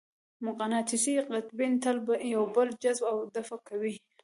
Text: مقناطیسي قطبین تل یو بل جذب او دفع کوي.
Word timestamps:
مقناطیسي 0.45 1.13
قطبین 1.29 1.73
تل 1.83 1.97
یو 2.33 2.43
بل 2.55 2.67
جذب 2.83 3.03
او 3.11 3.17
دفع 3.35 3.57
کوي. 3.67 3.95